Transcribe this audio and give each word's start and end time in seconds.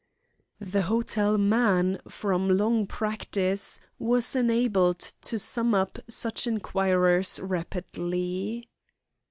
The 0.59 0.81
hotel 0.81 1.37
man, 1.37 1.99
from 2.07 2.57
long 2.57 2.87
practice, 2.87 3.79
was 3.99 4.35
enabled 4.35 4.97
to 4.97 5.37
sum 5.37 5.75
up 5.75 5.99
such 6.07 6.47
inquirers 6.47 7.39
rapidly. 7.39 8.67